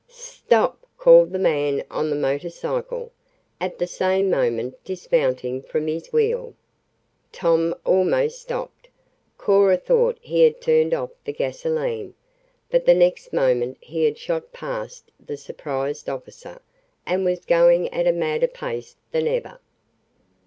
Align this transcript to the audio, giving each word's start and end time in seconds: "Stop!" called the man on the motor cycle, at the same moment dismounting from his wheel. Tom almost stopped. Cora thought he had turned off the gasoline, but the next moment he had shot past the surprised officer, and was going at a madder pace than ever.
"Stop!" 0.07 0.83
called 0.97 1.31
the 1.31 1.37
man 1.37 1.83
on 1.91 2.09
the 2.09 2.15
motor 2.15 2.49
cycle, 2.49 3.11
at 3.59 3.77
the 3.77 3.85
same 3.85 4.31
moment 4.31 4.83
dismounting 4.83 5.61
from 5.61 5.85
his 5.85 6.11
wheel. 6.11 6.55
Tom 7.31 7.75
almost 7.85 8.41
stopped. 8.41 8.87
Cora 9.37 9.77
thought 9.77 10.17
he 10.19 10.41
had 10.41 10.59
turned 10.59 10.95
off 10.95 11.11
the 11.23 11.31
gasoline, 11.33 12.15
but 12.71 12.87
the 12.87 12.95
next 12.95 13.31
moment 13.31 13.77
he 13.79 14.03
had 14.05 14.17
shot 14.17 14.51
past 14.51 15.11
the 15.23 15.37
surprised 15.37 16.09
officer, 16.09 16.63
and 17.05 17.23
was 17.23 17.45
going 17.45 17.87
at 17.89 18.07
a 18.07 18.11
madder 18.11 18.47
pace 18.47 18.95
than 19.11 19.27
ever. 19.27 19.59